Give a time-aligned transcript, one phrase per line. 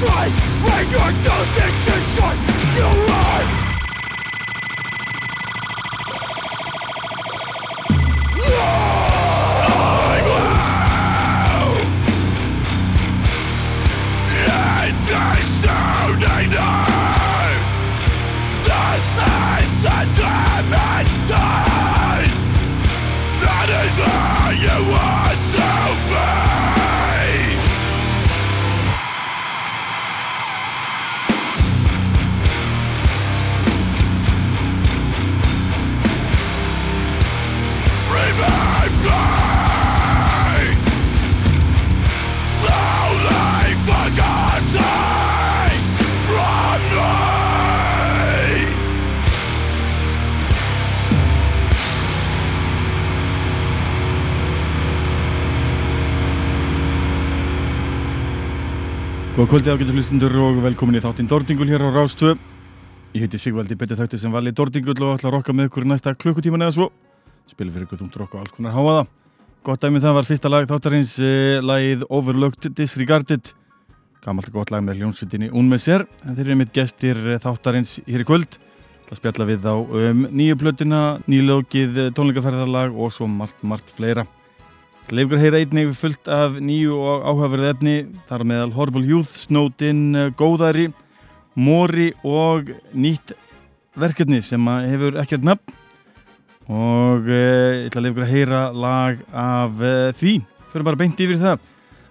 [0.00, 0.32] fight.
[0.64, 2.38] When your dosage is short
[2.76, 3.67] You are
[59.48, 62.34] Góða kvöldi ágættu hlustundur og velkomin í þáttinn Dordingul hér á Rástvö.
[63.16, 66.12] Ég heiti Sigvaldi Betið Þætti sem vali Dordingul og ætla að rokka með ykkur næsta
[66.12, 66.88] klukkutíman eða svo.
[67.48, 69.06] Spilum fyrir ykkur þúmt rokk og alls konar háaða.
[69.64, 73.52] Gott dæmið það var fyrsta lag þáttarins eh, lagið Overlooked Disregarded.
[74.20, 76.04] Gammalt gott lag með hljónsvitinni Unmeser.
[76.26, 78.60] Þeir eru mitt gestir eh, þáttarins hér í kvöld.
[79.08, 84.28] Það spjalla við á um, nýju plötuna, nýlókið eh, tónleikaferðarlag og svo margt, margt fleira.
[85.08, 87.94] Leifgur heyra einnig fullt af nýju og áhugaverð efni,
[88.28, 90.90] þar meðal Horrible Youth, Snowdin, eh, Góðari,
[91.56, 93.32] Mori og nýtt
[93.96, 95.74] verkefni sem hefur ekkert nafn
[96.68, 100.34] og eh, ég ætla að leifgur að heyra lag af eh, því,
[100.68, 101.64] fyrir bara beint yfir það.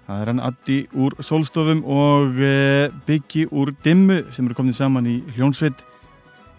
[0.07, 5.09] Það er hann Addi úr Solstofum og eh, Byggi úr Dimmu sem eru komnið saman
[5.11, 5.85] í hljónsveit.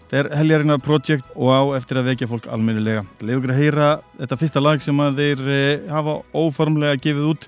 [0.09, 3.03] Þetta er heljarinnar projekt og á eftir að vekja fólk almennilega.
[3.21, 7.45] Leifur að heyra þetta fyrsta lag sem að þeir eh, hafa óformlega gefið út.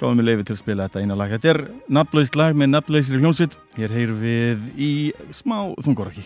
[0.00, 1.34] Gáðum við leiði til að spila þetta eina lag.
[1.36, 1.60] Þetta er
[1.92, 3.58] nafnlaust lag með nafnlausri hljómsitt.
[3.76, 4.90] Hér heyrum við í
[5.28, 6.24] smá þungoraki.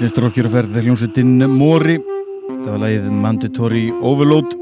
[0.00, 1.98] Íslenskt ferða hljómsveitinn Mori.
[2.48, 4.54] Það var lagið Mandatory Overload.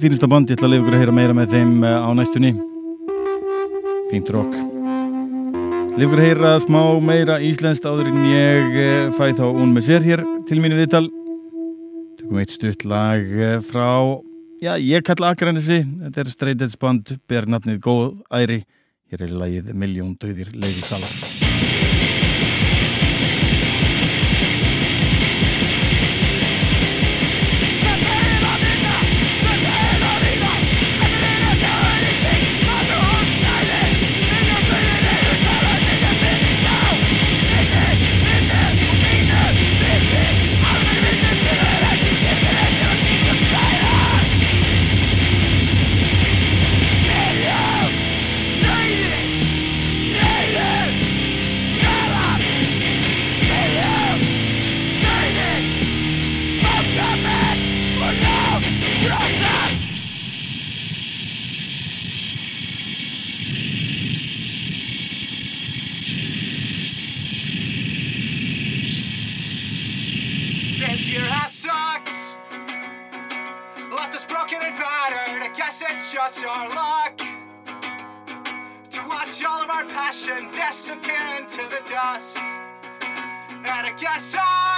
[0.00, 2.50] Fínasta band, ég ætla að leiða ykkur að heyra meira með þeim eh, á næstunni.
[4.10, 4.56] Fínt rock.
[5.92, 9.86] Leiða ykkur að heyra smá meira íslenskt áður en ég eh, fæ þá hún með
[9.92, 11.04] sér hér til mínu viðtal.
[12.18, 13.92] Tökum eitt stutt lag eh, frá
[14.58, 18.10] já, ég kalla Akranissi þetta er Straight Edge band, ber nafnið Góð
[18.42, 18.64] Æri.
[19.06, 21.41] Hér er lagið Miljón döðir leiði salar
[71.02, 72.08] Year has sucked.
[73.92, 75.42] Left us broken and battered.
[75.42, 77.18] I guess it's just our luck.
[78.92, 82.38] To watch all of our passion disappear into the dust.
[82.38, 84.71] And I guess I'm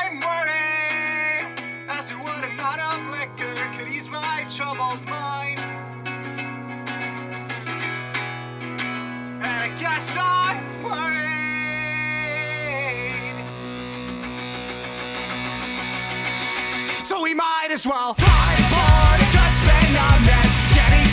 [17.74, 19.84] as well try for a good spin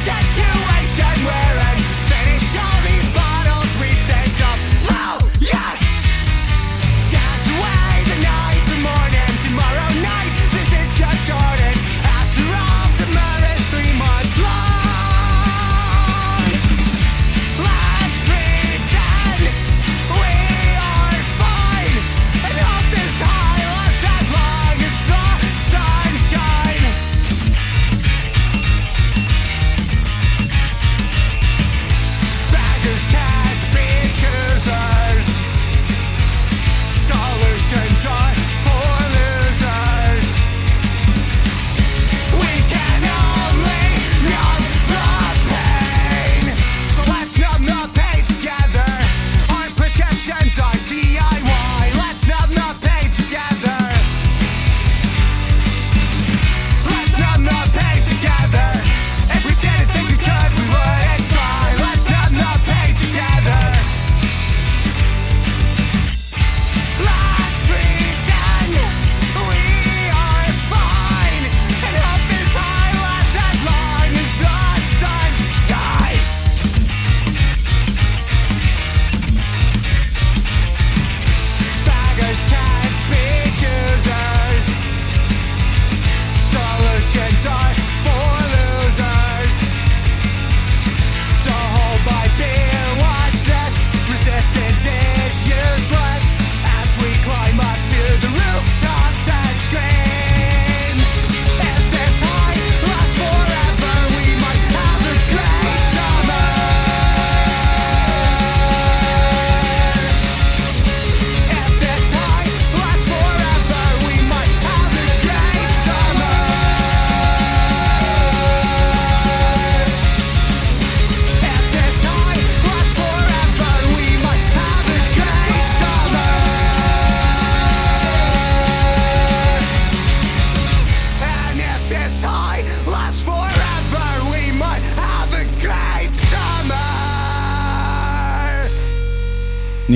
[0.03, 1.79] situation we're in.
[2.09, 4.59] Finish all these bottles we sent up.
[4.89, 5.79] Oh, yes!
[7.13, 10.33] Dance away the night, the morning, tomorrow night.
[10.51, 11.60] This is just started.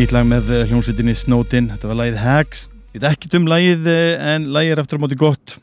[0.06, 2.60] Nýtt lag með eh, hljómsveitinni Snowdin, þetta var lagið Hags.
[2.94, 5.56] Ég veit ekki um lagið eh, en lagið er eftir á móti gott.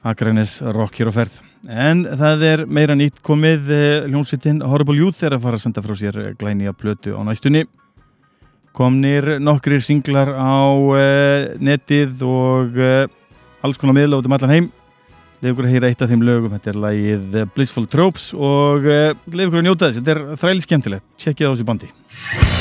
[0.00, 1.34] Akranes rock hér á ferð.
[1.68, 5.84] En það er meira nýtt komið eh, hljómsveitin Horrible Youth er að fara að senda
[5.84, 7.66] frá sér glænýja plötu á næstunni.
[8.72, 10.64] Komnir nokkrir singlar á
[11.60, 14.72] netið og alls konar miðla út um allan heim.
[15.44, 19.50] Leif ykkur að heyra eitt af þeim lögum, þetta er lagið Blissful Tropes og leif
[19.50, 22.53] ykkur að njóta þess, þetta er þræli skemmtilegt, tjekkið á þessu bandi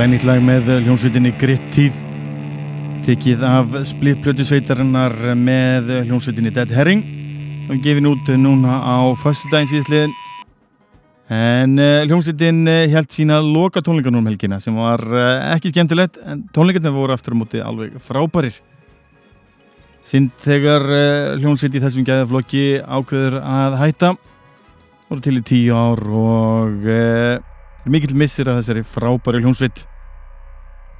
[0.00, 1.96] Glænýtt lag með hljómsveitinni Grittíð
[3.04, 7.02] tekið af splittplötu sveitarinnar með hljómsveitinni Dead Herring.
[7.68, 10.14] Og gefin út núna á föstudaginn síðsliðin
[11.36, 12.62] en uh, hljómsveitin
[12.94, 17.36] held sína loka tónleikarnum um helgina sem var uh, ekki skemmtilegt en tónleikarnir voru aftur
[17.36, 18.56] á móti alveg frábærir.
[20.08, 20.88] Sint þegar
[21.42, 24.14] hljómsveit í þessum gæðaflokki ákveður að hætta
[25.12, 26.90] voru til í tíu ár og
[27.84, 29.89] mikill missir að þessari frábæri hljómsveit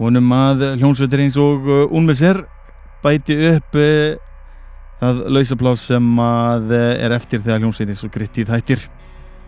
[0.01, 2.43] vonum að hljómsveitir eins og uh, Unmeser
[3.05, 4.17] bæti upp uh,
[5.01, 8.87] það lausaplás sem að uh, er eftir þegar hljómsveitin svo grittið hættir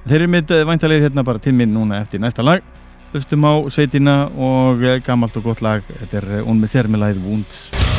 [0.05, 2.65] þeir eru mitt væntalegir hérna bara til minn núna eftir næsta lag.
[3.13, 5.85] Hlustum á sveitina og gamalt og gott lag.
[6.01, 7.92] Þetta er Unmeser með lagið Wounds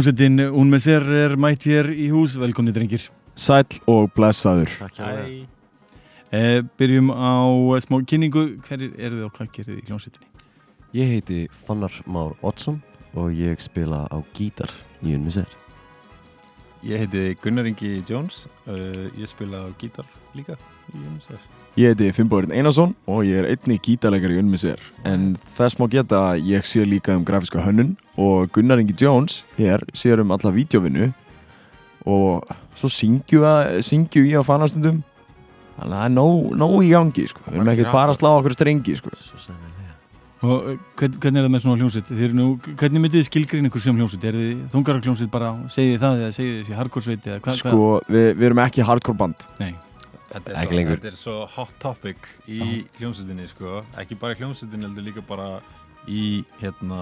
[0.00, 3.02] Hljómsveitin Unmeser er mætt hér í hús, velkomni drengir
[3.36, 5.34] Sæll og blessaður Takk hjá það.
[6.32, 7.36] eh, Byrjum á
[7.76, 10.30] eh, smá kynningu Hverjir eru þið og hvað gerir þið í hljómsveitinni?
[10.96, 12.80] Ég heiti Fannar Már Oddsson
[13.12, 14.72] og ég spila á gítar
[15.04, 15.52] í Unmiser.
[16.80, 20.56] Ég heiti Gunnar Ingi Jones, uh, ég spila á gítar líka
[20.94, 21.44] í UNICEF.
[21.78, 26.18] Ég heiti Finnbórin Einarsson og ég er einni gítarleikari í Unmisir en þess má geta
[26.32, 30.50] að ég sé líka um grafíska hönnun og Gunnar Ingi Jones hér sér um alla
[30.50, 31.12] vídeovinnu
[32.10, 35.02] og svo syngju, að, syngju í á fanastundum
[35.76, 37.44] þannig að það er nóg, nóg í gangi sko.
[37.46, 39.12] við erum ekkert bara að slá okkur strengi sko.
[40.40, 42.10] Og eh, hvern, hvernig er það með svona hljómsveit?
[42.10, 44.22] Þið eru nú, hvernig myndið þið skilgrein ykkur sem hljómsveit?
[44.24, 47.42] Er þið þungarar hljómsveit bara, segið þið það eða segið þið þessi hardcore sveit eða
[47.44, 47.58] hvað?
[47.60, 49.44] sko, við, við erum ekki hardcore band?
[49.60, 49.74] Nei,
[50.30, 52.60] Þetta er, svo, þetta er svo hot topic í
[53.00, 53.80] hljómsveitinni, sko.
[53.98, 55.48] Ekki bara í hljómsveitinni, heldur líka bara
[56.06, 57.00] í, hérna,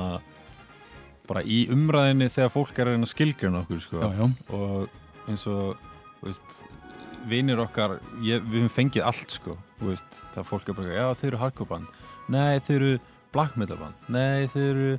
[1.29, 4.01] bara í umræðinni þegar fólk er að reyna að skilgjörna okkur, sko.
[4.01, 5.77] já, já, Og eins og,
[6.25, 6.57] veist,
[7.29, 9.59] vinir okkar, ég, við höfum fengið allt, sko.
[9.85, 12.03] Veist, það fólk er bara, já, þeir eru hardcore band.
[12.33, 12.93] Nei, þeir eru
[13.37, 14.05] black metal band.
[14.09, 14.93] Nei, þeir eru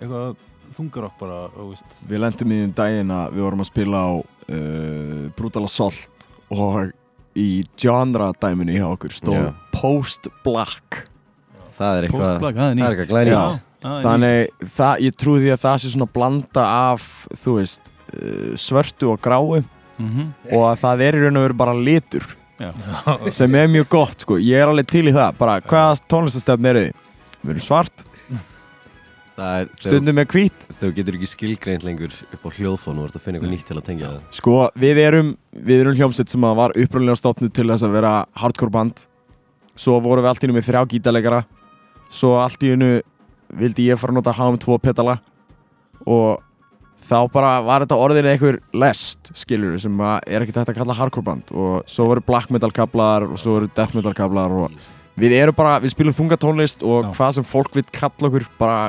[0.00, 0.44] eitthvað
[0.76, 1.98] þungarokk bara, þú veist.
[2.08, 6.94] Við lendum í um daginn að við vorum að spila á uh, Brutal Assault og
[7.36, 9.52] í genre dæminu hjá okkur stóð Já.
[9.76, 11.02] Post Black
[11.76, 13.32] Það er eitthvað postblag, það er nýtt er eitthvað glænýtt.
[13.36, 13.42] Já.
[13.86, 14.04] nýtt.
[14.06, 17.04] Þannig, það, ég trúi því að það sé svona blanda af,
[17.44, 19.62] þú veist, uh, svörtu og gráu
[19.98, 20.24] Mhm.
[20.52, 22.24] og að það er í raun og veru bara litur
[22.60, 22.72] Já.
[23.32, 24.34] sem er mjög gott, sko.
[24.40, 26.92] Ég er alveg til í það, bara hvaða tónlistastefn eru þið?
[27.44, 28.04] Við erum svart
[29.38, 33.26] er, stundum með hvít þú getur ekki skilgreint lengur upp á hljóðfón og ert að
[33.26, 34.24] finna eitthvað nýtt til að tengja það.
[34.38, 38.74] Sko, við erum, við erum hljómsett sem var uppröðlega stopnud til þess að vera hardcore
[38.74, 39.06] band.
[39.76, 41.44] Svo vorum við allt í einu með þrjá gítalegara
[42.12, 42.90] Svo allt í einu
[43.56, 45.16] vildi ég fara að nota HM2 pedala.
[46.06, 46.42] Og
[47.06, 51.26] þá bara var þetta orðin einhver lest, skilur sem er ekkert hægt að kalla hardcore
[51.26, 51.52] band.
[51.54, 54.84] Og svo voru black metal kablar og svo voru death metal kablar og
[55.16, 57.12] Við erum bara, við spilum þunga tónlist og Já.
[57.16, 58.80] hvað sem fólk vil kalla okkur bara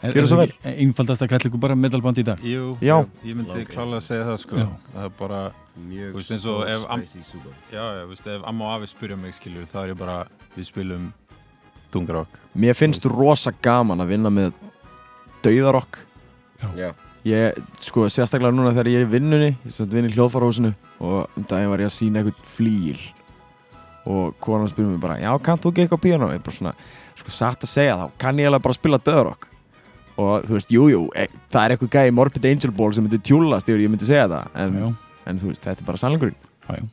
[0.00, 2.38] Er, Gjörðu svo ekki einfaldast að kalla ykkur bara metalband í dag?
[2.40, 2.94] Jú, Já.
[3.26, 4.56] ég myndi klálega að segja það sko.
[4.56, 4.68] Já.
[4.94, 5.40] Það er bara,
[5.80, 7.52] Mjög veist, eins og ef am- spicy súpa.
[7.72, 10.16] Já, já, veist, ef amma og afi spyrja mig skilur þá er ég bara,
[10.56, 11.12] við spilum
[11.92, 14.52] þungarokk Mér finnst rosa gaman að vinna með
[15.44, 16.00] dauðarokk.
[16.76, 16.92] Já,
[17.28, 17.52] Ég,
[17.84, 20.70] sko, sérstaklega núna þegar ég er í vinnunni Ég sem vinn í hljóðfarhúsinu
[21.04, 23.00] Og um daginn var ég að sína eitthvað flýl.
[24.08, 26.28] Og konan spyrir mig bara Já, kannt þú ekki eitthvað á píano?
[26.32, 26.72] Ég bara svona,
[27.20, 29.50] sko, satt að segja þá Kann ég alveg bara spila dauðarokk
[30.20, 33.20] Og þú veist, jú, jú, e, það er eitthvað gæði Morbid Angel Ball sem myndi
[33.30, 34.88] tjúlast Yfir ég myndi segja það En, Já,
[35.30, 36.90] en þú veist, þetta er bara sannleikurinn.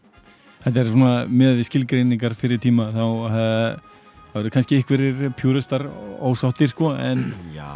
[0.68, 3.98] Þetta er svona með því skilgreiningar fyrir tíma þá uh,
[4.38, 5.84] það eru kannski ykkurir pjúristar
[6.28, 7.22] ósáttir sko en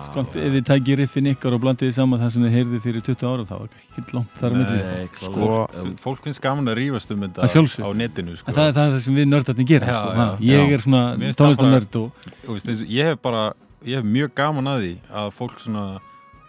[0.06, 3.06] sko, ef þið tækir riffin ykkar og blandið þið saman þar sem þið heyrði fyrir
[3.08, 4.92] 20 ára þá er kannski ekki langt þar á milli sko.
[4.92, 8.52] Nei, Sko, klálega Fólk, finnst gaman að rífast um þetta Að á netinu sko.
[8.52, 10.28] Það það, er það sem við nördarnir gera Já, sko, já.
[10.52, 11.04] Ég er svona
[11.42, 13.46] tónlistarnörd og- ég hef bara,
[13.86, 14.92] ég hef mjög gaman að því
[15.22, 15.86] að fólk svona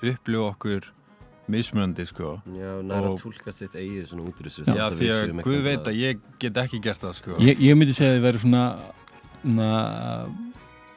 [0.03, 0.88] upplifa okkur
[1.53, 2.37] mismunandi sko.
[2.55, 4.64] Já, næra Og- að tólka sitt eigið svona út úr þessu.
[4.66, 7.37] Já, því að Guð veit að ég get ekki gert það sko.
[7.40, 8.64] Ég, ég myndi segja að þið verður svona
[9.42, 9.71] na,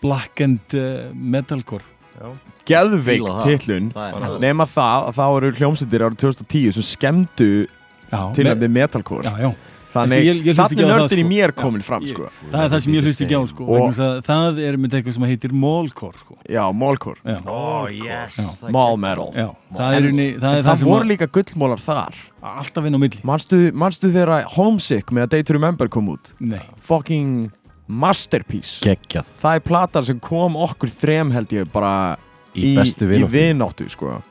[0.01, 1.83] black and uh, metalcore.
[2.15, 2.29] Já,
[2.65, 3.47] Geðveik Fíla það.
[3.51, 3.89] titlun.
[3.91, 9.25] Það er Nema það að þá eru hljómsveitir árið 2010 sem skemmdu já, tilnæmdi metalcore.
[9.27, 9.51] Já, já.
[9.95, 11.29] Þannig, Sko, þannig það, nördin í sko.
[11.31, 12.29] mér komin fram, Ég- sko.
[12.51, 14.77] það er það sem ég hlust ekki á sko, Og- vegna þess að það er
[14.83, 16.35] með eitthvað sem heitir mólcore sko.
[16.49, 17.15] Já, málkor.
[17.25, 18.69] Já, Oh, yes Já.
[18.75, 19.31] Mall metal.
[19.33, 22.13] Já, það er, unni, það, er Það, það sem voru að- líka gullmólar þar.
[22.43, 23.21] Alltaf inn á milli.
[23.23, 26.33] Manstu, þegar Homesick með A Day to Remember kom út?
[26.39, 27.51] Nei, Fucking
[27.87, 28.81] masterpiece.
[28.83, 29.25] Geggjað.
[29.41, 32.17] Það er platar sem kom okkur þrem held ég bara
[32.55, 34.21] Í bestu í vináttu vináttu sko.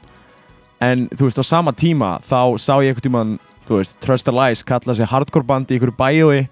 [0.81, 4.35] En þú veist á sama tíma þá sá ég eitthvað tíman þú veist, Trust the
[4.35, 6.45] Lies kalla sig hardcore band í ykkur bæjói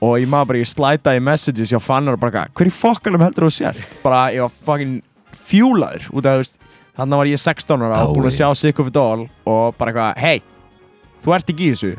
[0.00, 2.76] og ég maður bara, ég slæta í messages hjá fannar og bara, eitthvað, hver í
[2.78, 3.80] fokkalum heldur þú sér?
[4.04, 4.94] Bara, ég var fucking
[5.50, 6.56] fjúlaður út af, þú veist,
[7.00, 9.92] þannig var ég 16 ára og búin að sjá Sick of It All og bara
[9.92, 10.40] eitthvað, hei,
[11.20, 11.92] þú ert ekki í þessu.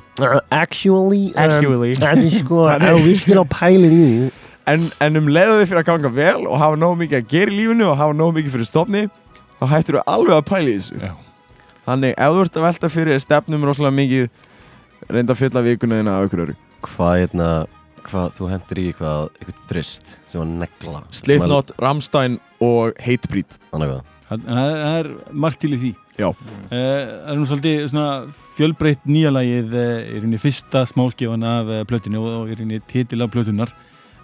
[0.49, 1.93] Actually, Actually.
[1.97, 4.31] um, en sko, Þannig- ef við virkilega pælir í því.
[4.71, 7.51] En, en um leiðu þið fyrir að ganga vel og hafa nógu mikið að gera
[7.53, 9.01] í lífinu og hafa nógu mikið fyrir stofni
[9.61, 10.99] þá hættir þú alveg að pæla í þessu.
[11.01, 11.13] Já,
[11.91, 14.27] Þannig, ef þú ert að velta fyrir stefnum rosalega mikið
[15.11, 17.49] reynda að fylla vikuna þína af ykkur öru Hvað, hérna
[18.01, 23.57] Hvað, þú hendur í eitthvað Eitthvað þrist Sem var negla Slipknot, Rammstein og Hatebreed.
[23.73, 25.07] Þannig að það, það er
[25.43, 25.91] margt til í því.
[26.21, 26.27] Já.
[26.29, 28.09] Eh, Það er nú svolítið svona
[28.55, 33.25] fjölbreytt nýja lagið eh, í rauninni fyrsta smáskifan af eh, plötunni og, í rauninni titil
[33.25, 33.33] af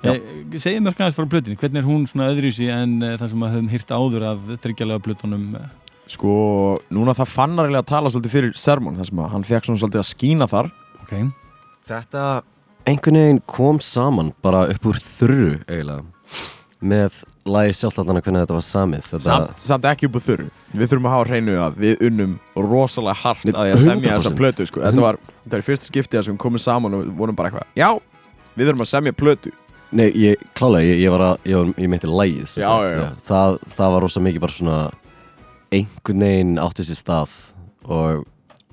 [0.06, 0.22] eh,
[0.62, 3.72] Segðu mér kannast frá plötunni, hvernig er hún svona öðruvísi en það sem að höfum
[3.74, 5.48] hýrt áður af þryggjalega plötunum?
[6.08, 6.34] Sko,
[6.94, 9.82] núna það fannar eiginlega að tala svolítið fyrir Sermon þar sem að hann fekk svona
[9.82, 10.70] svolítið að skína þar
[11.04, 11.16] Ok,
[11.88, 12.22] Þetta
[12.88, 16.06] einhvern veginn kom saman bara upp úr þurru eiginlega
[16.78, 17.16] með
[17.50, 20.92] lagi sjálft allan hvernig þetta var samið þetta, samt, samt ekki upp á þurru Við
[20.92, 24.12] þurfum að hafa hreinu að við unnum rosalega hart að ég að semja 100%.
[24.14, 24.84] þessa plötu sko.
[24.86, 27.90] Þetta var, þetta var fyrsta skiptið sem við komum saman og vorum bara eitthvað Já,
[28.54, 29.54] við þurfum að semja plötu
[29.98, 32.88] Nei, ég, klálega, ég, ég var að, ég, var, ég meinti lagið sem Já, sagt,
[32.92, 33.12] já, já.
[33.32, 34.80] Það, það var rosa mikið bara svona
[35.74, 37.34] einhvern veginn átti sér stað
[37.88, 38.26] og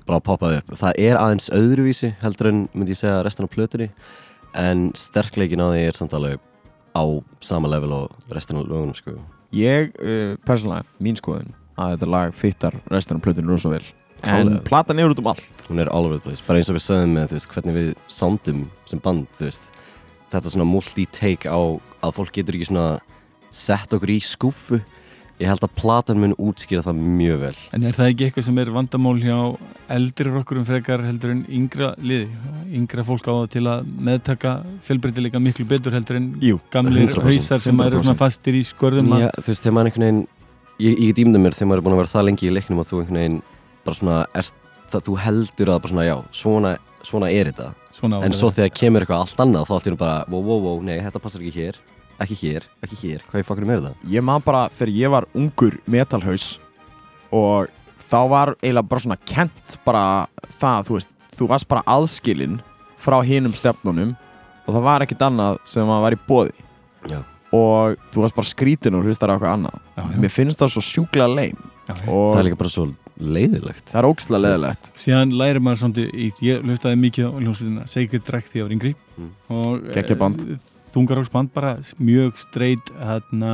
[0.05, 0.75] bara poppaði upp.
[0.79, 3.89] Það er aðeins öðruvísi heldur en myndi ég segja restan af plötunni
[4.55, 6.39] en sterkleikin á því er samt alveg
[6.95, 7.03] á
[7.43, 9.17] sama level og restan af lögunum sko.
[9.55, 13.83] Ég, uh, persónulega, mín skoðun að þetta lag fittar restan af plötinu rosa vel.
[14.25, 15.65] En platan er út um allt.
[15.67, 17.89] Hún er all over the place, bara eins og við sögum með veist, hvernig við
[18.09, 19.67] soundum sem band veist,
[20.31, 21.59] þetta svona multi-take á
[22.05, 22.87] að fólk getur ekki svona
[23.53, 24.79] sett okkur í skúfu
[25.41, 27.55] ég held að platan mun útskýra það mjög vel.
[27.75, 29.37] En er það ekki eitthvað sem er vandamál hjá
[29.95, 32.29] eldri rockurum frekar heldur en yngra liði,
[32.79, 34.53] yngra fólk á það til að meðtaka
[34.87, 38.21] fjölbreytileika miklu betur heldur en Jú, gamlir 100%, hausar sem eru svona 100%.
[38.21, 40.21] fastir í skorðum að Já, þú veist, þegar maður einhvern veginn
[40.79, 42.91] ég, ég ímynda mér þegar maður er búin að vera það lengi í leiknum að
[42.91, 43.41] þú einhvern veginn
[43.85, 44.51] bara svona er,
[44.93, 46.71] það, þú heldur að bara svona já, svona,
[47.05, 47.73] svona er þetta.
[47.95, 50.97] Svona en svo þegar kemur eitthvað allt annað þá allir bara, wow, wow, wow, nei,
[51.03, 51.77] þetta passar ekki hér
[52.23, 54.09] ekki hér, ekki hér, hvað í fokkurum er þetta?
[54.15, 56.45] Ég man bara þegar ég var ungur metalhaus
[57.35, 57.67] og
[58.09, 60.03] þá var eiginlega bara svona kent bara
[60.59, 62.59] það, þú veist, þú varst bara aðskilinn
[63.01, 64.13] frá hinum stefnunum
[64.65, 66.53] og það var ekkert annað sem að var í bóði
[67.11, 67.19] Já.
[67.53, 70.19] og þú varst bara skrítin og hlustar á eitthvað annað Já, já.
[70.23, 74.41] mér finnst það svo sjúklega leim Það er líka bara svo leiðilegt það er ógstlega
[74.47, 78.65] leðilegt síðan lærir maður svona í, ég hlustaði mikið á hljómsveitina Sacred Track þegar ég
[78.69, 79.29] var yngri Mm.
[79.47, 80.41] og band.
[80.95, 83.53] Þungaróksband bara mjög streit hérna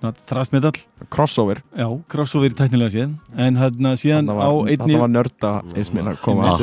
[0.00, 0.76] svona þrastmetall
[1.12, 1.60] crossover.
[1.76, 3.16] Já, crossover tæknilega séð.
[3.36, 6.54] En hérna síðan Þarna á var, einni þarna var nörda ismin að koma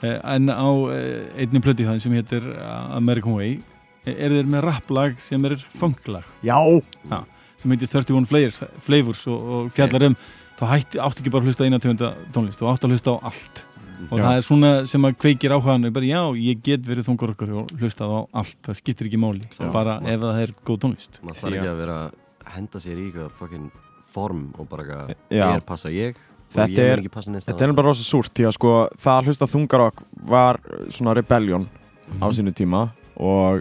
[0.00, 2.48] eh, en á eh, einni plöti það sem heitir
[2.96, 3.58] American Way
[4.06, 6.28] eh, er þeir með rapplag sem er funklag.
[6.46, 6.58] Já,
[7.58, 10.20] sem heitir 31 Flavors, flavors og, og fjallar um
[10.58, 13.16] þá hætti, átti ekki bara að hlusta eina tegunda tónlist þú átti að hlusta á
[13.30, 13.60] allt
[14.10, 14.22] og Já.
[14.24, 17.72] það er svona sem að kveikir áhugaðan bara já, ég get verið þungur okkur og
[17.80, 19.68] hlustað á allt, það skiptir ekki máli Já.
[19.74, 23.06] bara ef það er góð tónlist Maður þarf ekki að vera að henda sér í
[23.08, 23.70] eitthvað fucking
[24.14, 25.48] form og bara Já.
[25.56, 28.32] er passa ég og Þetta ég er- ekki passa neins þetta er bara rosa súrt
[28.32, 31.66] því að sko það að hlusta þungarokk var svona rebellion
[32.22, 32.32] á Mhm.
[32.38, 33.60] sínu tíma og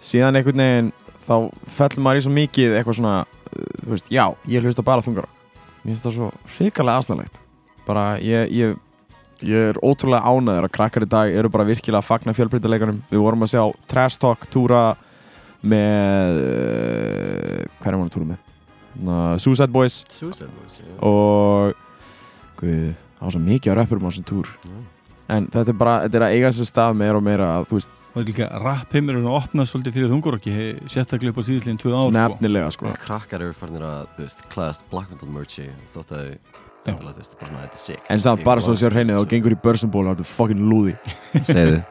[0.00, 0.92] síðan einhvern veginn
[1.26, 3.16] þá fellur maður í svo mikið eitthvað svona
[3.50, 5.34] þú veist, já, ég hlusta bara þungarokk
[5.82, 7.40] mér finnst það svo hrikalega asnalegt
[7.86, 8.78] bara ég, ég
[9.46, 13.24] ég er ótrúlega ánæður að krakkar í dag eru bara virkilega að fagna fjölbreytileikunum við
[13.24, 14.82] vorum að sjá Trash Talk túra
[15.60, 18.46] með uh, hvað er maður að túra með?
[19.00, 20.86] Na, Suicide Boys Suicide Boys já.
[21.06, 21.76] og
[22.60, 24.78] guð, það var svo mikið á rappurum á þessum túr Já.
[25.36, 27.78] en þetta er bara, þetta er að eiga sér stað meira og meira að þú
[27.78, 30.56] veist, og líka rappheimur er að opna svolítið fyrir þungur okki
[30.90, 32.16] sérstaklega upp á síðislegin tvö ár sko.
[32.18, 36.34] nefnilega sko Krakkar eru farnir að, þú veist, klæðast black metal merchi þótt að
[36.86, 38.04] Þú veist, bara svona, þetta er sick.
[38.08, 40.96] En samt bara svo sér hreinu þá gengur í börsunból og þetta er fucking lúði.
[41.50, 41.82] Segðu.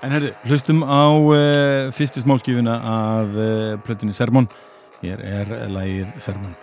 [0.00, 4.48] En herðu, hlustum á uh, fyrstu smálskifuna af uh, plötunni Sermon.
[5.04, 6.56] Hér er lagið Sermon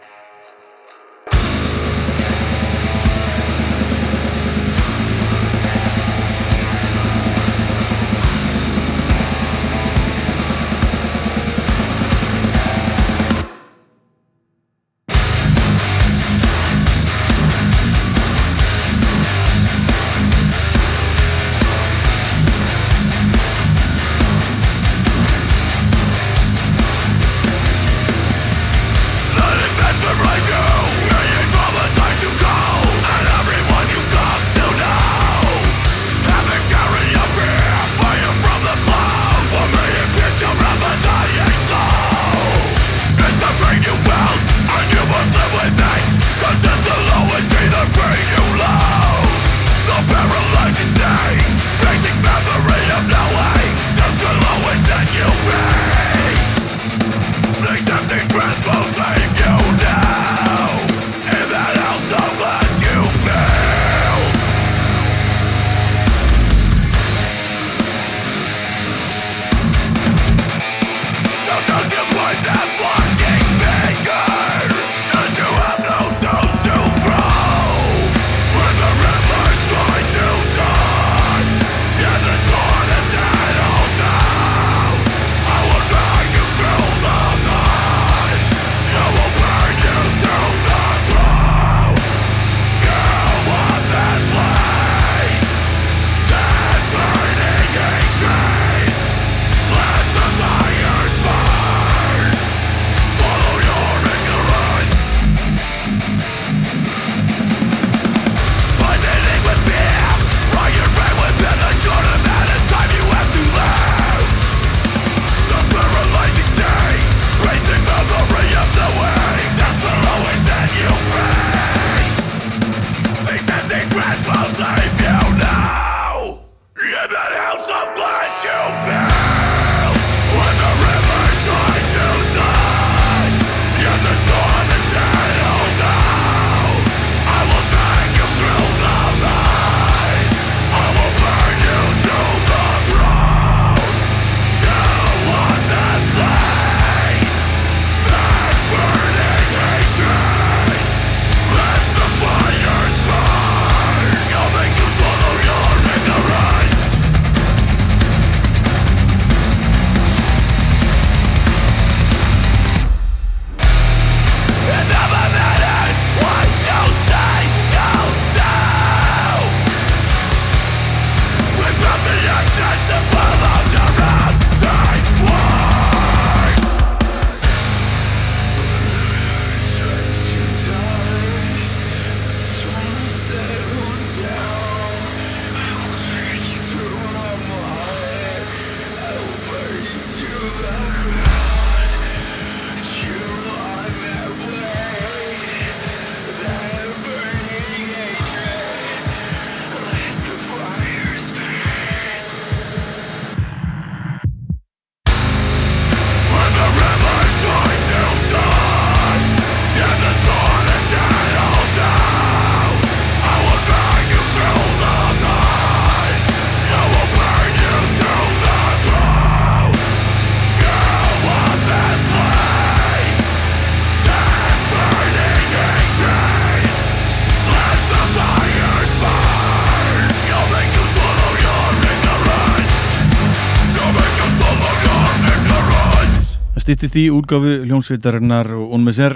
[236.68, 239.14] styttist í útgáfu hljónsveitarinnar og Unmeser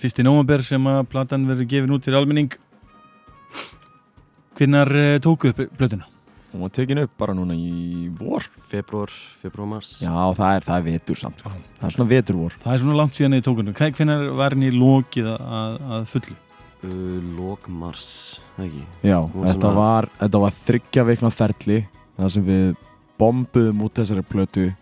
[0.00, 2.56] fyrsti nómabær sem að platan verður gefin út fyrir almenning
[4.58, 4.90] Hvinnar
[5.22, 6.08] tóku upp plötuna?
[6.50, 10.74] Hún var tekin upp bara núna í vor Februar, februar, mars Já, það er, það
[10.80, 11.54] er vetur samt sko.
[11.78, 14.74] Það er svona vetur vor Það er svona langt síðan þið tókunum Hvinnar var henni
[14.74, 16.36] lokið að, að fullu?
[16.82, 18.06] uh, Lók mars,
[18.58, 21.80] það ekki Já, þetta svona- var, þetta var þryggja veikna ferli
[22.18, 22.70] þar sem við
[23.22, 24.72] bombuðum út þessari plötu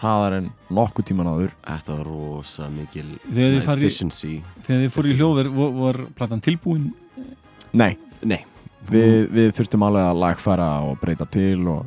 [0.00, 1.52] hraðar en nokkuð tíman áður.
[1.66, 4.32] Þetta var rosa mikil Þegar þið svona farið- efficiency.
[4.66, 6.86] Þegar þið fóru í hljóðver var, var platan tilbúin?
[7.72, 8.40] Nei, Nei,
[8.90, 11.86] við, við þurftum alveg að lagfæra og breyta til og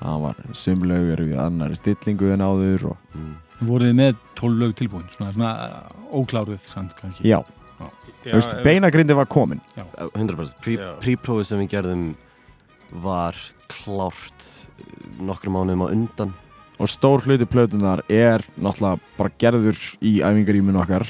[0.00, 3.30] það var sumlaugur við annari stillingu en áður og mm.
[3.60, 5.08] Voruð þið með 12 lög tilbúin?
[5.12, 5.50] Svona, svona
[6.16, 7.26] ókláruð samt kannski?
[7.28, 7.42] Já,
[7.80, 7.88] Já,
[8.24, 9.60] þú veist, beinagrindi var komin.
[9.76, 10.88] 100% Pre- Já.
[11.00, 12.06] Pre-prófið sem við gerðum
[13.04, 13.36] var
[13.70, 14.84] klárt uh,
[15.28, 16.32] nokkrum mánuðum á undan
[16.80, 21.04] og stór hluti plötunar er náttúrulega bara gerður í æfingaríminu okkar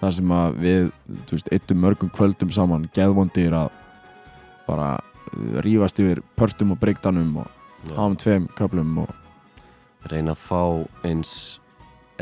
[0.00, 0.88] þar sem að við,
[1.26, 3.70] þú veist, eittum mörgum kvöldum saman, geðvondir að
[4.68, 10.62] bara uh, rífast yfir pörtum og breykdanum og háum tveim köflum og reyna að fá
[11.06, 11.32] eins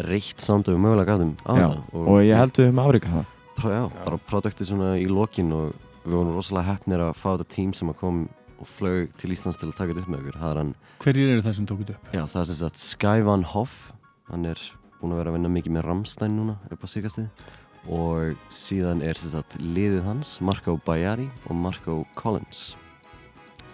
[0.00, 3.30] reitt samt og mögulega gætum á það og ég held við höfum afrikað það.
[3.54, 4.00] Pró, já, Já.
[4.04, 5.74] bara produktið svona í lokin og
[6.04, 8.24] við vorum rosalega hefnir að fá þetta tím sem að kom
[8.64, 10.72] og flög til Íslands til að taka þetta upp með okkur er
[11.04, 12.08] Hverjir eru það sem tókuð upp?
[12.14, 13.92] já það er sem sagt Sky Van Hoff
[14.30, 14.62] hann er
[15.00, 17.44] búinn að vera að vinna mikið með Ramstein núna upp á síkastið
[17.92, 22.72] og síðan er sem sagt liðið hans Marco Bajari og Marco Collins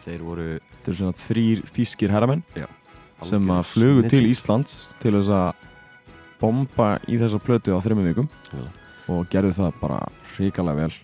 [0.05, 2.43] þeir voru Þetta eru svona þrýr þýskir herramenn
[3.29, 4.23] sem að flugu til.
[4.31, 5.67] Íslands til þess að
[6.41, 8.63] bomba í þessa plötu á þreymum vikum Já.
[9.13, 9.99] og gerðu það bara
[10.39, 10.95] hrikalega vel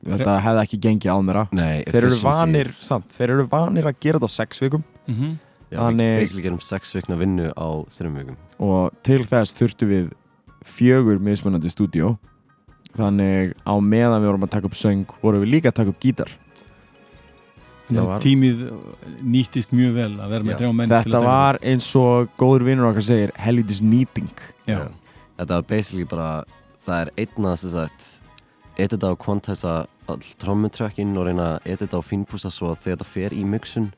[0.00, 3.98] Þetta hefði ekki gengið að mér Nei, Þeir eru vanir, samt, þeir eru vanir að
[4.00, 4.84] gera þetta á sex vikum.
[5.06, 5.38] Mm -hmm.
[5.70, 8.36] Já, Þannig- við basically gerum sex vikna vinnu á þreim vikum.
[8.58, 10.12] Og til þess þurftu við
[10.64, 12.18] fjögur mismunandi stúdíó.
[12.96, 16.00] Þannig á meðan við vorum að taka upp söng vorum við líka að taka upp
[16.00, 16.30] gítar.
[17.90, 18.58] Var- að tímið
[19.22, 20.58] nýttist mjög vel að vera með Já.
[20.58, 24.30] þrjá menn að Þetta var eins og góður vinnur okkar segir helvitis nýting.
[24.66, 24.88] Já.
[25.38, 26.44] Þetta var basically bara
[26.86, 27.90] það er einn að þess að
[28.78, 33.04] edita og quantæsa all trommutrökkin og reyna að edita og fínpúsa svo að þegar þetta
[33.14, 33.90] fer í mixun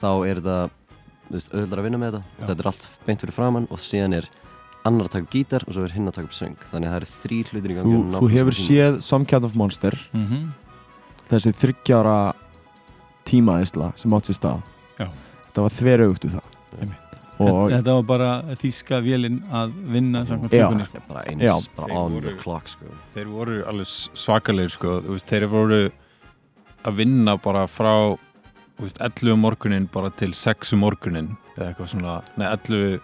[0.00, 0.70] þá er þetta
[1.30, 2.46] þú veist, auðvitað að vinna með þetta Já.
[2.50, 4.28] þetta er allt beint fyrir framann og síðan er
[4.88, 6.94] annar að taka upp gítar og svo er hinn að taka upp söng þannig að
[6.94, 10.52] það eru þrý hlutir í gangi Þú, þú hefur séð Some Kind of Monster Mhm.
[11.30, 12.16] þessi þryggjára
[13.28, 14.62] tímaðisla sem átt sér stað
[15.00, 15.06] Já.
[15.50, 17.09] Þetta var þveraugt við það Einmitt.
[17.40, 18.30] Og Þetta var bara
[18.60, 21.02] þýska vélinn að vinna samkvæmt klukkunni sko.
[21.08, 21.54] bara eins, Já.
[21.76, 22.84] bara on voru- the clock sko.
[23.14, 25.80] þeir voru alveg svakalegir sko, þú veist, þeir voru
[26.84, 28.16] að vinna bara frá
[28.78, 33.00] þú veist, 11 um morgunin bara til 6 um morgunin eða eitthvað svona, nei 11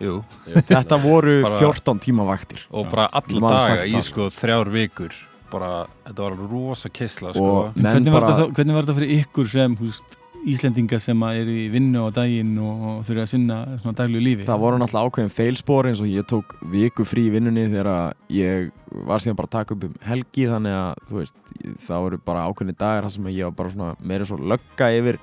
[0.00, 0.24] jú,
[0.68, 2.64] þetta voru Bara- 14 tíma vaktir.
[2.72, 5.12] Og bara alla daga í það, sko þrjár vikur.
[5.54, 9.76] Bara, þetta var rosa kissla sko, Hvernig var, bara hvernig var þetta fyrir ykkur sem
[9.76, 10.02] húst,
[10.44, 14.46] Íslendinga sem að eru í vinnu á daginn og þurfa að sinna svona daglegu lífi.
[14.48, 18.68] Það voru náttúrulega ákveðin feilspor eins og ég tók viku frí í vinnunni þegar ég
[19.08, 21.38] var síðan bara að taka upp um helgi þannig að þú veist
[21.86, 25.20] það voru bara ákveðin dagar þar sem ég var bara svona meira svo lögga yfir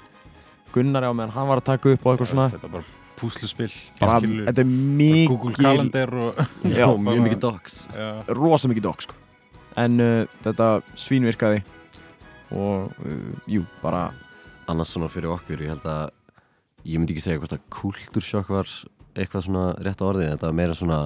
[0.72, 2.48] Gunnari á meðan hann var að taka upp og eitthvað svona.
[2.54, 2.86] Þetta er bara
[3.22, 4.72] púsluspill þetta er
[5.30, 7.78] Google mikil Calendar og Já, mjög mikið docs.
[7.94, 9.18] Já, rosa mikið dog sko.
[9.78, 11.62] en uh, þetta svínvirkaði
[12.52, 14.10] og uh, jú, bara
[14.72, 16.10] annars svona fyrir okkur, ég held að
[16.88, 18.70] ég myndi ekki segja hvort að kultursjokk var
[19.12, 21.00] eitthvað svona rétt á orðið þetta var meira svona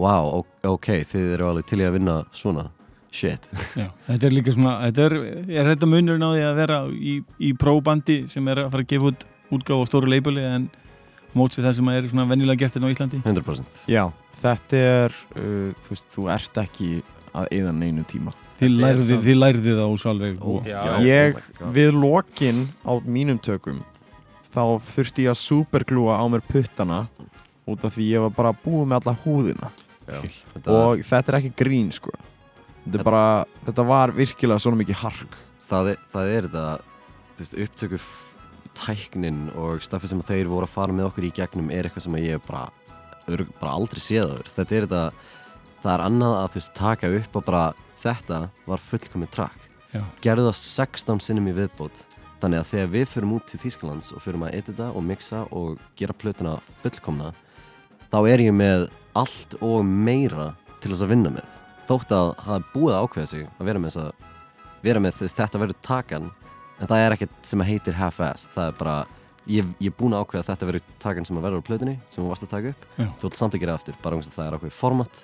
[0.00, 2.68] wow, ok, þið eru alveg til í að vinna svona
[3.12, 3.48] shit,
[3.80, 5.16] Já, þetta er líka svona þetta er,
[5.52, 8.92] er þetta munurinn á því að vera í, í próbandi sem er að fara að
[8.94, 10.68] gefa út útgáf á stóru leibuli en
[11.36, 13.20] móts við það sem er svona venjulega gert hérna á Íslandi?
[13.24, 14.04] 100% já,
[14.40, 16.90] þetta er uh, þú veist, þú ert ekki
[17.32, 21.36] að eyða neinu tíma Þið er samt- þið lærðið það ósvalveg Ó, og, Já, ég,
[21.36, 21.74] oh God.
[21.76, 23.80] við lokin á mínum tökum
[24.52, 27.00] þá þurfti ég að superglúa á mér puttana
[27.66, 29.70] út af því ég var bara búið með alla húðina.
[30.02, 30.18] Já,
[30.54, 32.10] þetta, og þetta er ekki grín sko.
[32.84, 35.36] Þetta, er bara, þetta var virkilega svona mikið hark.
[35.68, 36.64] Það, er, það er þetta
[37.64, 38.02] upptökur
[38.76, 42.18] tæknin og stafið sem þeir voru að fara með okkur í gegnum er eitthvað sem
[42.20, 42.66] ég hef bara,
[43.60, 44.50] bara aldrei séð áður.
[44.58, 45.02] Þetta er þetta,
[45.84, 47.64] það er annað að þú veist, taka upp og bara
[48.02, 50.02] þetta var fullkomið trakk Já.
[50.24, 52.04] gerðu það 16 sinnum í viðbót.
[52.42, 55.78] Þannig að þegar við förum út til Þýskalands og förum að edita og mixa og
[55.98, 57.30] gera plötuna fullkomna
[58.10, 60.50] þá er ég með allt og meira
[60.82, 61.58] til þess að vinna með.
[61.86, 64.28] Þótt að hafa búið ákveða sig að vera með þess að
[64.82, 66.30] vera með þess þetta verður takan
[66.80, 68.50] en það er ekkert sem að heitir half-assed.
[68.56, 68.96] Það er bara
[69.46, 72.22] ég, er búin að ákveða að þetta verður takan sem að verður á plötunni sem
[72.22, 72.86] þú varst að taka upp.
[72.96, 73.06] Já.
[73.20, 75.22] þú ætla samt að gera aftur, bara um að það er ákveðið format.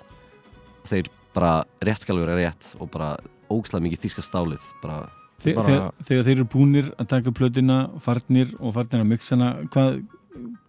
[0.89, 3.15] Þeir bara rétt skal vera rétt og bara
[3.49, 4.99] ógislega mikið þýska stálið bara,
[5.39, 9.51] Þe, Bara- þegar, þegar þeir eru búnir að taka plötina, farnir og farnir að mixana,
[9.71, 10.01] hvað,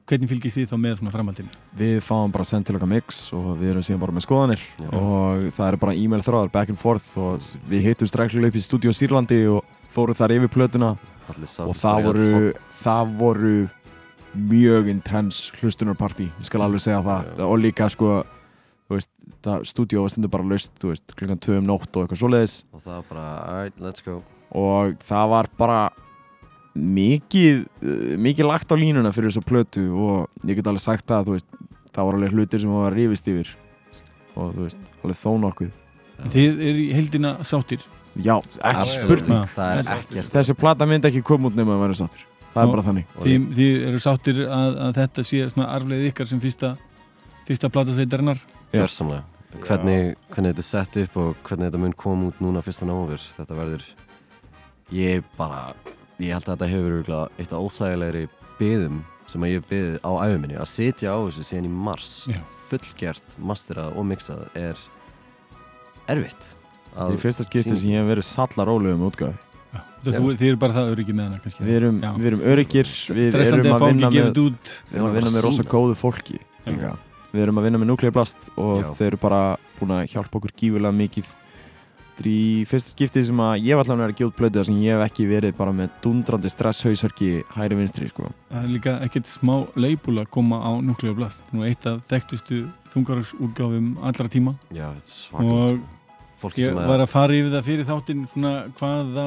[0.06, 1.50] hvernig fylgist þið þá með svona framhaldinu?
[1.80, 4.88] Við fáum bara send til okkar mix og við erum síðan bara með skoðanir Já.
[4.94, 8.62] og það er bara e-mail þráðar back and forth og við hittum stræklega upp í
[8.62, 10.92] stúdíu á Sýrlandi og fórum þar yfir plötuna
[11.66, 12.30] og það voru,
[12.84, 13.54] það voru
[14.38, 17.42] mjög intens hlustunarparti, ég skal alveg segja það Já.
[17.50, 18.20] og líka sko
[18.98, 19.10] veist,
[19.44, 22.54] það stúdíu var stundu bara laust þú veist, klukkan 2 um nótt og eitthvað svoleiðis.
[22.74, 24.22] Og það var bara, alright, let's go.
[24.50, 25.80] Og það var bara
[26.74, 27.64] mikið
[28.22, 31.48] mikið lagt á línuna fyrir þessa plötu og ég get alveg sagt það þú veist,
[31.90, 33.54] það var alveg hlutir sem var rífist yfir.
[34.38, 35.72] Og þú veist, alveg þó nokkuð.
[36.30, 37.80] Þið eru í heldina sáttir.
[38.16, 39.04] já, ekki Absolutt.
[39.06, 39.44] spurning.
[39.54, 40.30] Það er ekkert.
[40.34, 43.06] Þessi plata myndi ekki koma út nema að vera sáttur það Og- er bara þannig.
[43.22, 46.76] Þið, þið eru sáttir að, að þetta sé svona arfleið ykkar sem fyrsta,
[47.46, 48.40] fyrsta platasveitarinnar.
[48.70, 48.82] Já.
[48.82, 49.24] gjörsamlega
[49.66, 53.18] hvernig, hvernig þetta er sett upp og hvernig þetta mun koma út núna fyrsta nómur
[53.18, 53.86] þetta verður
[54.94, 55.72] ég bara,
[56.22, 58.28] ég held að þetta hefur eitt af óþægilegri
[58.60, 62.14] byðum sem að ég hef byðið á æfuminni að sitja á þessu síðan í mars
[62.30, 62.40] Já.
[62.70, 64.88] fullgert, masterað og mixað er
[66.10, 66.50] erfitt
[66.94, 69.06] þetta er fyrsta skipti sem ég hef verið salla rólega um
[70.00, 71.64] þú, þið eru bara það öryggi með hana kannski.
[71.66, 72.10] við erum, Já.
[72.16, 74.74] við erum öryggir við erum að vinna með, þetta út.
[74.88, 76.94] við erum að vinna með rosa góðu fólki líka.
[77.32, 78.88] Við erum að vinna með Nuclear Blast og Já.
[78.98, 79.42] þeir eru bara
[79.78, 83.86] búin að hjálpa okkur gífulega mikið þetta er í fyrsta skipti sem að ég var
[83.86, 87.30] allavega að gera út plötu þar sem ég hef ekki verið bara með dundrandi stresshausverki
[87.54, 88.26] hæri vinstri sko.
[88.50, 91.46] Það er líka ekkert smá leipul að koma á Nuclear Blast.
[91.54, 94.54] Nú eitt af þekktustu þungarúsúrgáfum allra tíma.
[94.74, 94.90] já,
[95.32, 95.80] Og
[96.40, 99.26] fólki Ég sem var að að fara yfir það fyrir þáttinn svona hvaða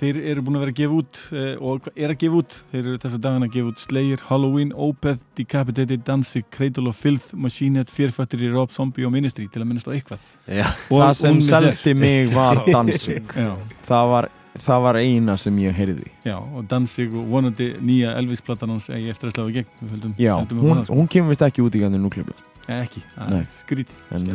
[0.00, 2.56] þeir eru búin að vera að gefa út eh, og er að gefa út.
[2.72, 7.34] Þeir eru þessa dagana að gefa út Slayer, Halloween, Opeth Decapitated, Danzig, Cradle of Filth
[7.34, 10.26] Machine Head, Fear Factory, Rob Zombie og Ministry til að minnast á eitthvað.
[10.46, 13.34] Já, og það sem seldi mig var Danzig.
[13.88, 14.30] Það var,
[14.68, 16.08] það var eina sem ég heyrði.
[16.26, 19.74] Já, og Danzig og vonandi nýja Elvis-platan hans eigi eftir að slá í gegn.
[19.84, 23.02] Höldum, já, höldum hún, hún, hún, kemur vist ekki út í gæðinu Nuclear Blast ekki,
[23.18, 23.40] Nei.
[23.40, 24.02] að, skrítið.
[24.16, 24.26] En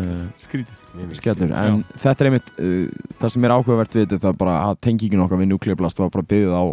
[0.42, 0.80] skrítið.
[0.96, 1.18] mikið.
[1.20, 4.80] skellur, en þetta er einmitt uh, það sem er áhugavert við þetta það bara að
[4.88, 6.64] tengingin okkar við Nuclear Blast var bara byggðið á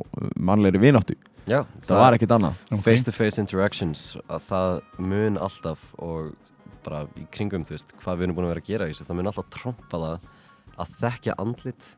[0.51, 1.19] mannlegri vináttu.
[1.51, 2.61] Já, það var ekkert annað.
[2.71, 2.85] Ok.
[2.85, 6.33] face to face interactions að það mun alltaf og
[6.87, 9.09] bara í kringum þú veist hvað við erum búin að vera að gera í þessu
[9.09, 10.31] það mun alltaf trompa það
[10.83, 11.89] að þekkja andlit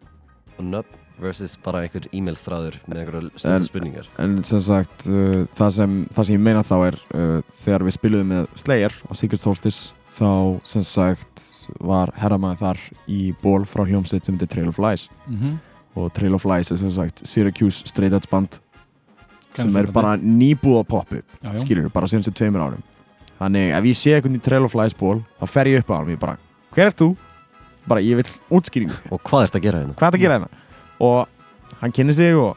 [0.59, 5.45] og nöfn versus bara einhver e-mail þráður með einhverja stundu spurningar En sem sagt, uh,
[5.55, 9.13] það, sem, það sem ég meina þá er uh, þegar við spiluðum með Slayer á
[9.19, 10.31] Secret Solstice þá
[10.67, 11.45] sem sagt
[11.83, 15.55] var herramæði þar í ból frá hljómsveit sem heitir Trail of Lies mm -hmm.
[16.01, 18.59] og Trail of Lies er sem sagt Syracuse Straight Edge band
[19.55, 21.61] sem Kannski er bara nýbúið að poppa upp já, já.
[21.63, 22.83] skilur bara síðan sem tveimur árum
[23.39, 25.95] þannig ef ég sé einhvern í Trail of Lies ból þá fer ég upp á
[25.97, 26.37] hann og ég bara
[26.75, 27.17] hver ert þú?
[27.87, 29.95] bara ég vil útskýringu og hvað ert að gera hérna?
[29.95, 30.64] hvað er það að gera hérna?
[31.05, 32.57] Og hann kynni sig og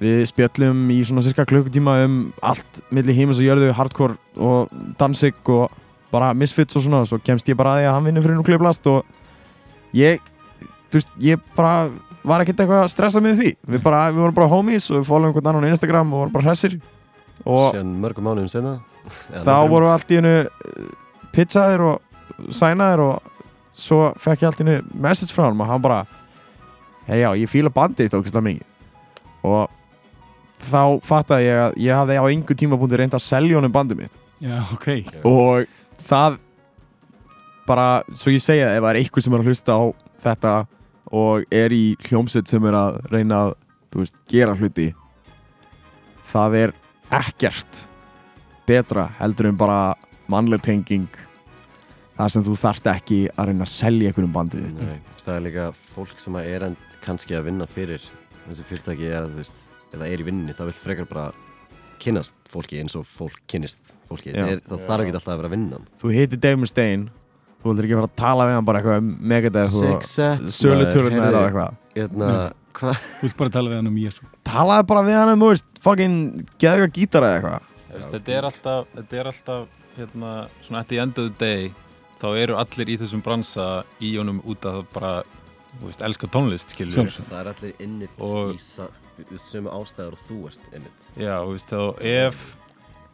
[0.00, 5.40] við spjöllum í svona cirka klukkutíma um allt milli heimis og jörðu, hardcore og dansik
[5.52, 5.70] og
[6.12, 7.04] bara misfits og svona.
[7.08, 9.06] Svo kemst ég bara að því að hann vinnur fyrir núklega blast og
[9.96, 10.20] ég
[10.90, 11.88] þú veist, ég bara
[12.26, 13.54] var ekkert eitthvað að stressa með því.
[13.72, 16.36] Við, bara, við vorum bara homies og við fólum einhvern annan á Instagram og vorum
[16.36, 16.76] bara hressir.
[17.46, 18.78] Og mörgum mánuðum senna
[19.46, 20.36] þá vorum við allt í hennu
[21.34, 23.32] pizzaðir og sænaðir og
[23.76, 26.00] svo fekk ég allt í hennu message frá hann og hann bara
[27.06, 28.66] já, ég fíla bandið þetta ógæslega mikið.
[29.46, 34.02] Og þá fattaði ég að ég hafði á einhver tímapunkti reynd að selja honum bandið
[34.02, 34.20] mitt.
[34.42, 34.88] Já, ok.
[35.28, 35.66] Og
[36.08, 36.40] það
[37.66, 39.82] bara, svo ég segja ef það er einhver sem er að hlusta á
[40.26, 40.54] þetta
[41.16, 43.56] og er í hljómsett sem er að reyna að,
[43.92, 44.90] þú veist, gera hluti
[46.32, 46.74] það er
[47.14, 47.84] ekkert
[48.66, 49.80] betra heldur en bara
[50.30, 51.08] mannleg tenging
[52.16, 54.82] það sem þú þarft ekki að reyna að selja einhverjum bandið þitt.
[54.82, 58.04] Nei, það er líka fólk sem er en kannski að vinna fyrir
[58.46, 59.62] þessi fyrirtæki er að þú veist
[59.96, 61.26] eða er í vinninni, það vil frekar bara
[62.02, 64.42] kynnast fólki eins og fólk kynnist fólki, Já.
[64.42, 67.08] það, er, það þarf ekki alltaf að vera vinnan þú hittir Dave Mustaine
[67.62, 71.78] þú vildur ekki fara að tala við hann bara eitthvað um set sölutölunar eða eitthvað.
[71.96, 72.28] hérna,
[72.76, 75.50] hvað þú vilt bara tala við hann um Jésu talaði bara við hann um, þú
[75.54, 76.20] veist, fucking
[76.60, 77.72] geðu eitthvað gítar eða eitthvað.
[77.96, 79.66] Þetta er alltaf, þetta er alltaf
[79.96, 80.30] hérna,
[80.60, 81.70] svona at the end of the day
[82.20, 83.66] þá eru allir í þessum bransa
[84.04, 85.45] í honum út að bara þú
[85.84, 91.04] veist, elska tónlist, það er allir innit Og- í sömu ástæður og þú ert innit.
[91.16, 92.56] Já, þú veist, þá ef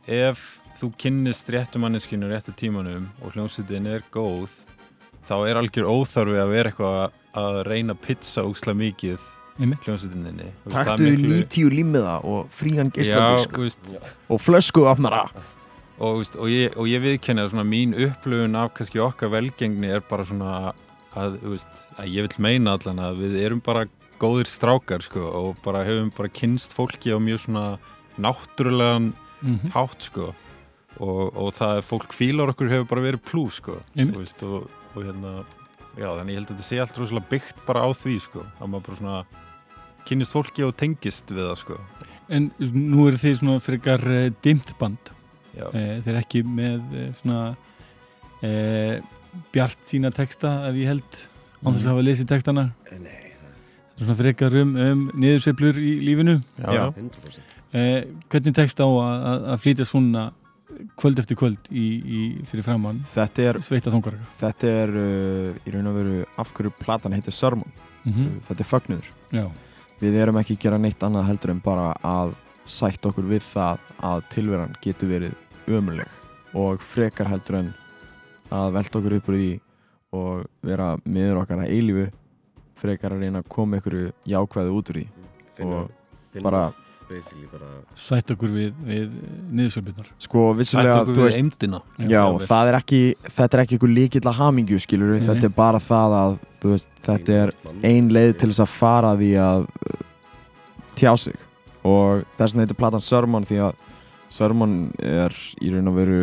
[0.08, 4.50] ef þú kynnist réttu manneskinu réttu tímanum og hljómsveitin er góð
[5.28, 9.20] þá er algjör óþarfi að vera eitthvað að reyna að pizza óksla mikið
[9.60, 13.78] hljómsveitinni Taktu miklu- lítíu límiða og frían Já, þú veist,
[14.28, 15.28] og flösku afnara
[16.00, 20.00] og, og ég, og ég viðkenni að svona mín upplöfun af kannski okkar velgengni er
[20.00, 20.72] bara svona
[21.18, 23.86] að, veist, að ég vil meina allan að við erum bara
[24.22, 27.66] góðir strákar sko, og bara hefum bara kynst fólki á mjög svona
[28.18, 29.72] náttúrulegan Mhm.
[29.74, 30.28] hátt sko
[31.02, 33.80] og, og það að fólk fílar okkur hefur bara verið plús sko.
[33.96, 35.32] Þú veist, og, og hérna
[35.98, 38.70] já þannig ég held að þetta sé allt rosalega byggt bara á því sko að
[38.70, 39.24] maður bara svona
[40.06, 41.80] kynnist fólki og tengist við það sko
[42.32, 45.10] En nú eru þið svona frekar uh, dimt band
[45.58, 47.40] já, uh, Þeir ekki með uh, svona
[48.46, 48.96] uh,
[49.54, 51.18] bjart sína texta að ég held
[51.62, 52.64] án þess að hafa lesið textana.
[52.92, 53.18] Nei,
[53.92, 56.38] Þetta er svona frekar um, um niðursveiflur í lífinu.
[56.58, 56.78] Já, Já.
[56.78, 56.84] já.
[56.96, 57.98] 100% uh,
[58.32, 60.24] Hvernig tekst á að, að, að flytja svona
[60.98, 65.98] kvöld eftir kvöld í, í, fyrir framann Þetta er, þetta er uh, í raun og
[65.98, 67.68] veru af hverju platan heitir Sermon.
[68.08, 69.12] Mm Þetta er fögnuður.
[69.32, 69.46] Já,
[70.02, 72.32] Við erum ekki að gera neitt annað heldur en bara að
[72.66, 76.10] sætt okkur við það að tilveran getur verið ömuleg
[76.58, 77.68] og frekar heldur en
[78.52, 79.50] að velta okkur upp úr því
[80.12, 82.06] og vera miður okkar að eilífu
[82.82, 83.98] frekar að reyna að koma ykkur
[84.28, 85.06] jákvæði út úr því.
[85.56, 85.82] Finna,
[86.32, 86.66] Og bara-
[87.12, 89.10] basically bara sætt okkur við, við
[89.52, 93.76] niðursveiflunar Sko Sætt vissulega, okkur þú við eimdina Já, það er ekki, þetta er ekki
[93.78, 95.48] ykkur líkill að hamingju skilur Nei, þetta nei.
[95.50, 97.52] er bara það að þú veist, þetta er
[97.90, 100.02] ein leið til þess að fara því að uh,
[100.96, 101.36] tjá sig.
[101.84, 103.74] Og þess vegna heitir platan Sermon því að
[104.32, 106.20] Sermon er í raun og veru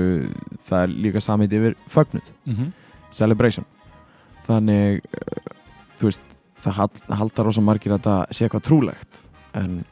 [0.65, 2.71] það er líka samheit yfir fögnuð, mm -hmm.
[3.11, 3.65] celebration.
[4.47, 5.53] Þannig uh,
[5.99, 9.21] þú veist, það hal- halda rosa margir að þetta sé eitthvað trúlegt
[9.53, 9.83] en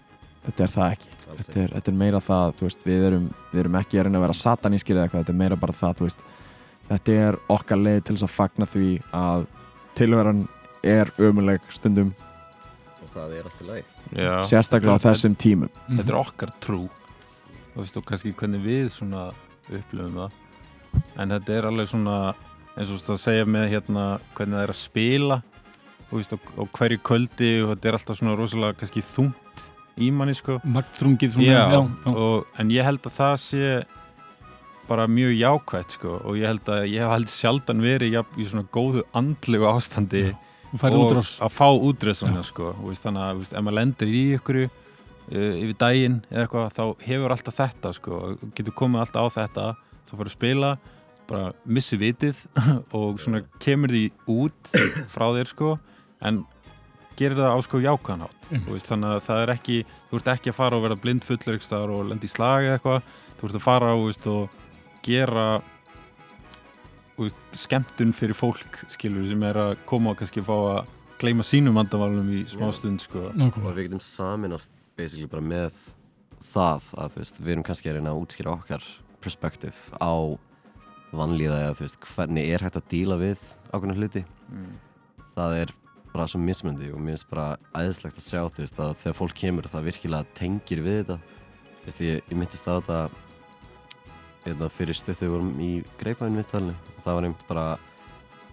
[0.46, 1.14] þetta er það ekki.
[1.38, 4.18] Þetta er, þetta er meira það, þú veist, við erum, við erum ekki að reyna
[4.18, 6.22] að vera satanískir eða eitthvað, þetta er meira bara það, þú veist,
[6.90, 9.46] þetta er okkar leið til þess að fagna því að
[10.00, 10.48] tilveran
[10.84, 12.14] er ömuleg stundum,
[13.04, 14.32] og það er alltaf Já.
[14.48, 15.70] sérstaklega á þessum tímum.
[15.90, 16.88] þetta er okkar trú
[17.78, 19.28] og, veist, og kannski hvernig við svona
[19.70, 20.38] upplifum það.
[21.22, 22.16] En þetta er alveg svona
[22.78, 24.06] eins og það segja með hérna
[24.38, 25.38] hvernig það er að spila.
[26.08, 29.68] Og, veist, og, og hverju kvöldi og þetta er alltaf svona rosalega kannski þungt
[30.02, 30.58] í manni sko.
[30.66, 32.16] Magdrungið svona já, já, já.
[32.16, 33.72] Og, en ég held að það sé
[34.88, 36.18] bara mjög jákvætt sko.
[36.24, 40.26] Og ég held að ég hef held sjaldan verið í svona góðu andlegu ástandi
[40.74, 44.58] og að fá útrás svona, sko, og veist, þannig að ef maður lendir í ykkur
[44.66, 44.74] uh,
[45.32, 48.20] yfir daginn eða eitthvað þá hefur alltaf þetta sko,
[48.56, 49.66] getur komið alltaf á þetta
[50.08, 50.70] þá fyrir að spila,
[51.28, 52.46] bara missi vitið
[52.98, 54.72] og svona kemur því út
[55.14, 55.74] frá þér sko
[56.24, 56.44] en
[57.18, 58.62] gerir það á sko jákvæðanátt Mm.
[58.72, 59.74] veist, þannig að það er ekki
[60.08, 62.70] þú ert ekki að fara og vera blind fullur ykkur staðar og lendi í slagi
[62.70, 63.10] eða eitthvað
[63.42, 65.44] þú ert að fara og, veist, og gera
[67.18, 71.76] og skemmtun fyrir fólk skilur sem er að koma og kannski fá að gleyma sínum
[71.76, 73.26] vandamálum í smá stund sko.
[73.36, 75.78] og við getum saminast basically bara með
[76.52, 78.86] það að þú veist, við erum kannski að reyna að útskýra okkar
[79.24, 80.14] perspektíf á
[81.16, 84.74] vanlíða eða þú veist, hvernig er hægt að díla við ákveðna hluti mm.
[85.38, 85.74] það er
[86.14, 89.38] bara svo mismundi og mér finnst bara æðislegt að sjá þú veist að þegar fólk
[89.38, 93.00] kemur það virkilega tengir við þetta þú veist ég, ég myndist á þetta
[94.48, 97.68] eða fyrir stöttu við vorum í greipæðin viðtalinu og það var einmitt bara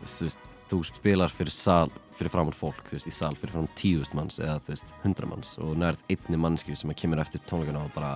[0.02, 3.72] þú veist, þú spilar fyrir sal fyrir framann fólk, þú veist, í sal fyrir framann
[3.78, 7.42] tíðust manns eða þú veist, hundra manns og nærð einni mannskju sem að kemur eftir
[7.48, 8.12] tónleikana og bara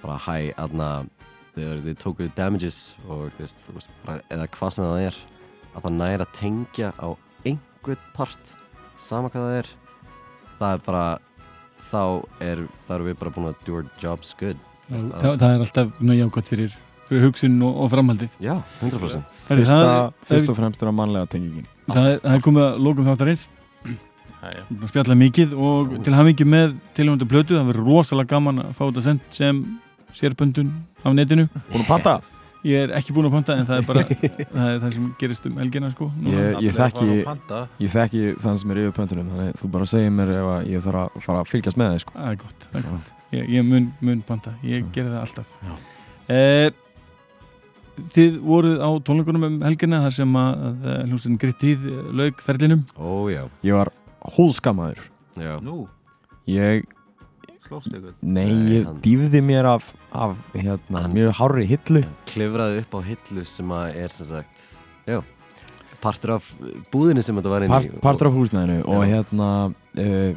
[0.00, 0.90] bara hæ, aðna
[1.56, 5.20] þegar þið tókuðu damages og þú veist, þú veist bara, eða hvað sem það er
[5.70, 7.08] að það næra að tengja á
[7.44, 8.54] einhvern part
[9.00, 9.72] sama hvað það er
[10.60, 11.04] það er bara
[11.90, 12.02] þá
[12.44, 14.58] er, þá erum við bara búin að do our jobs good.
[14.90, 16.76] Veist, það, það er alltaf ná, jákvæmt fyrir,
[17.10, 20.96] fyrir hugsun og, og framhaldið já, 100% Herri, Fyrsta, það, fyrst og fremst er að
[21.02, 21.66] mannlega tengingin.
[21.90, 23.48] það, er- það er komið að lókum þáttarins
[24.40, 24.62] Æja.
[24.70, 28.62] Við erum að spjalla mikið og til hafingi með tilhjóndu plötu, það verður rosalega gaman
[28.62, 29.58] að fá þetta sendt sem
[30.16, 30.70] sérböndun
[31.04, 31.44] af netinu.
[31.68, 32.14] Búin að panta?
[32.64, 35.46] Ég er ekki búin að panta en það er bara það, er það sem gerist
[35.50, 36.08] um helgina sko.
[36.16, 36.32] Núna.
[36.40, 40.32] Ég, ég þekki, á þekki þann sem er yfir pöntunum, þannig þú bara segir mér
[40.38, 42.16] ef ég þarf að fara að fylgjast með þig, sko.
[42.16, 43.12] Það er gott, það er gott.
[43.36, 45.52] Ég, ég mun, mun panta, ég gerði það alltaf.
[45.68, 45.76] Já.
[46.32, 46.70] Eh,
[48.14, 52.84] þið voruð á tónleikunum um helgina þar sem að, hljómsveitin Grittið lauk ferlinum.
[52.98, 53.90] ó já, Ég var
[54.36, 54.98] hólskamaður.
[55.36, 55.88] já, Nú,
[56.50, 56.84] Ég,
[57.62, 62.04] slóst ykkur nei, Nei, ég hann- dýfði mér af, af hérna, Hann- mjög hárri hillu.
[62.26, 64.60] klifraði upp á hillu sem að er sem sagt
[65.06, 65.22] já,
[66.00, 66.54] partur af
[66.90, 69.22] búðinni sem þetta var inn Part, í partur af húsnæðinu og Já.
[69.22, 70.34] hérna uh,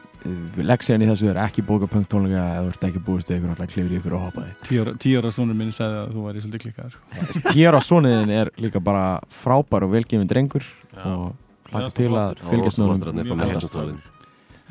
[0.64, 3.54] leksiðan í þessu er ekki bóka punk tónleika eða þú ert ekki búist í ykkur
[3.54, 6.96] alltaf klifur í ykkur og hoppaði ára sonur minn sagði að þú væri svolítið klikkað.
[6.96, 7.44] Sko.
[7.54, 9.06] Tíara svoniðin er líka bara
[9.44, 11.06] frábær og velgefin drengur Já.
[11.12, 14.02] og hlaka til að fylgjast meðalstólinn.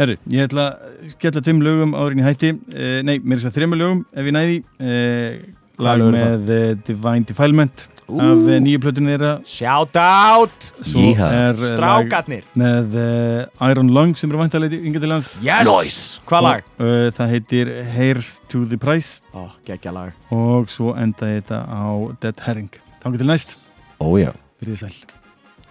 [0.01, 3.51] Herru, ég ætla að skella tveim lögum en ég hætti uh, Nei, mér er þess
[3.53, 7.87] að þremur lögum ef ég næði Hvaða Lag með uh, Divine Defilement.
[8.13, 9.33] Af uh, nýju plötunni þeirra.
[9.49, 10.67] Shout out!
[10.93, 12.45] Lag Strákarnir!
[12.59, 15.71] með uh, Iron Lung sem eru vantalegi yngar til hans Yes!
[15.71, 16.21] Nice.
[16.29, 16.69] Hvað lag?
[16.77, 19.23] Og, uh, Það heitir Hairs to the Price.
[19.33, 20.13] Ó, geggja lag.
[20.35, 21.89] Og svo enda þetta á
[22.21, 22.71] Dead Herring.
[23.03, 23.57] Þannig til næst,
[24.03, 24.33] Ójá
[24.77, 24.95] sæl.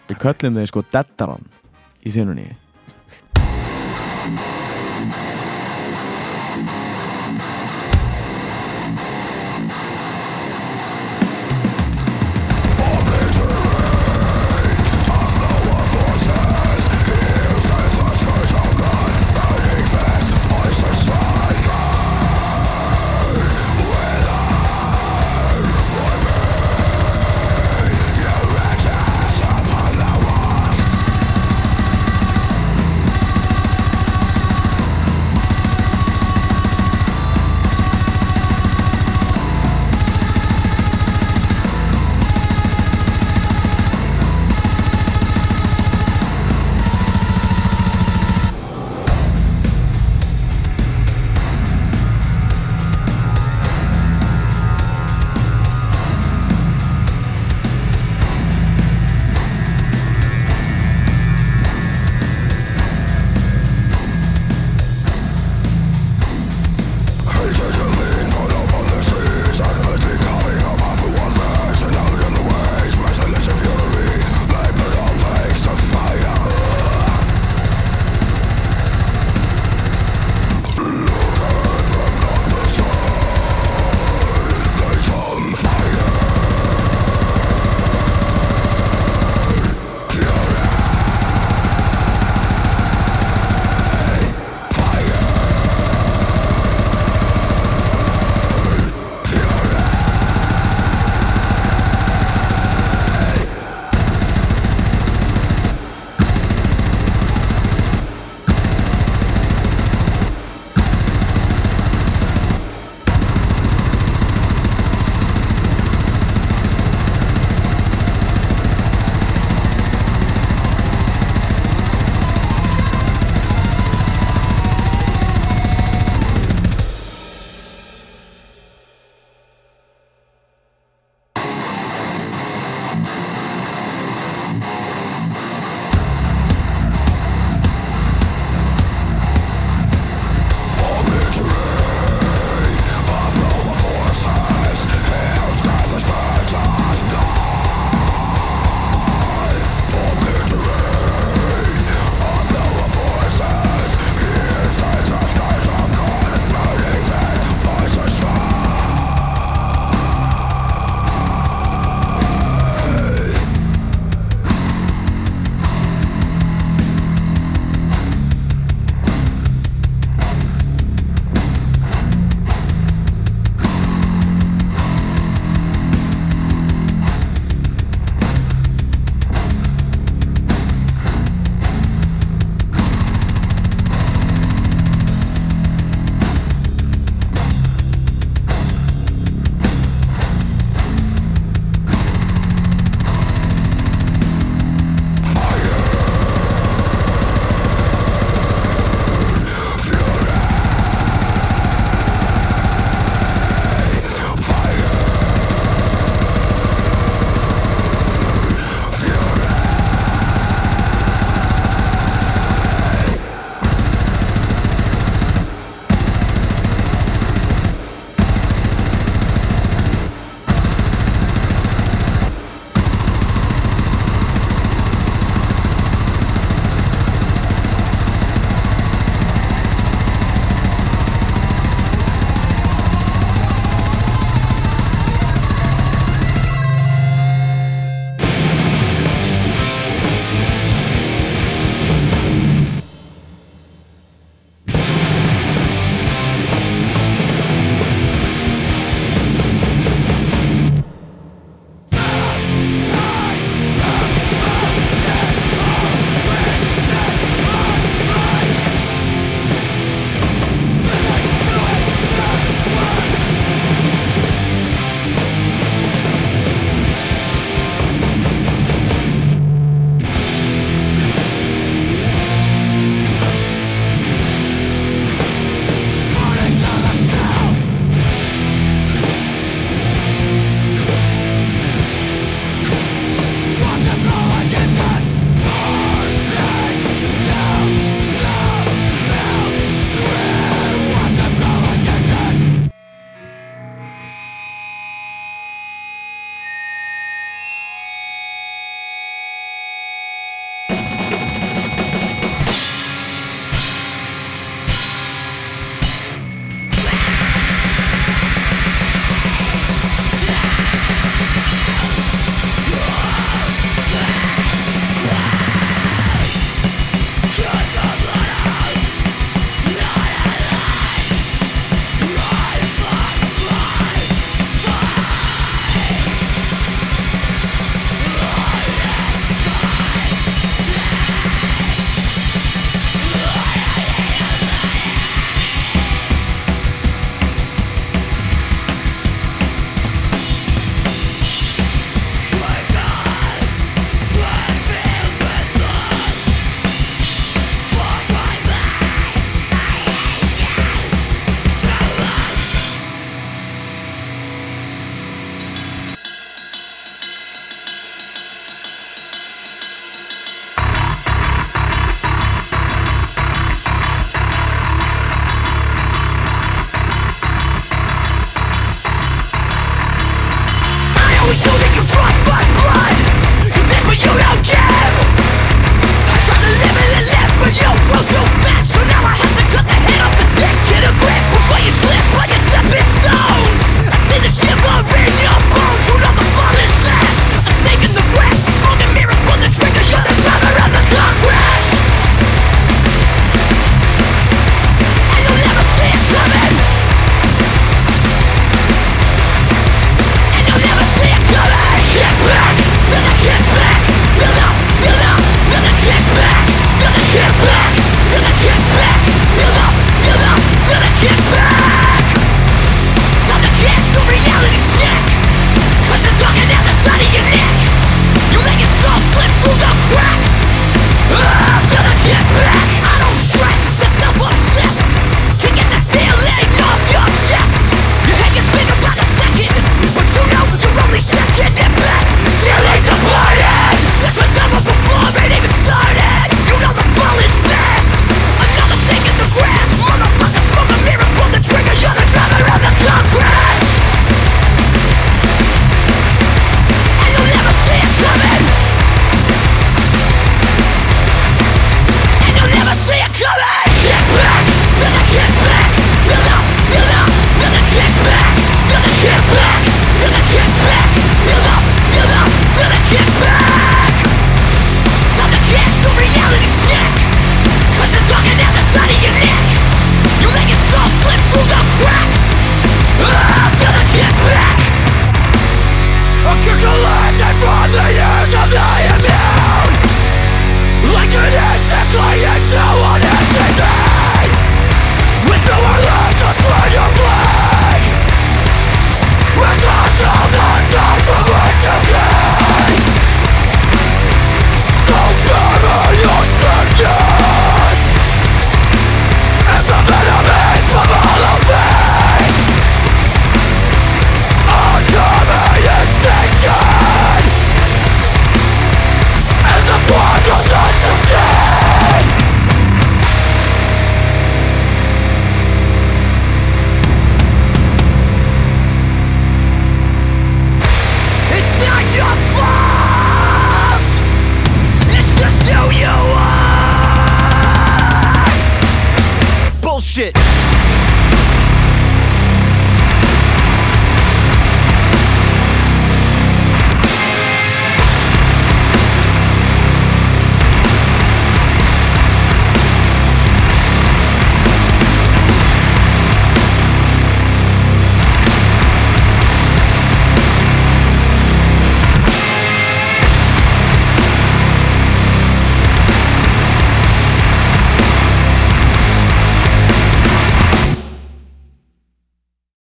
[0.10, 1.46] Við köllum þeir sko Deddaran
[2.04, 2.50] í sinunni